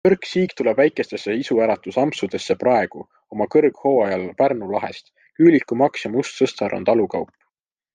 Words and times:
Hõrk 0.07 0.23
siig 0.27 0.53
tuleb 0.61 0.79
väikestesse 0.83 1.35
isuäratusampsudesse 1.41 2.57
praegu, 2.65 3.05
oma 3.37 3.49
kõrghooajal 3.57 4.27
Pärnu 4.43 4.73
lahest, 4.75 5.17
küülikumaks 5.41 6.09
ja 6.09 6.17
mustsõstar 6.19 6.81
on 6.81 6.91
talukaup. 6.95 7.37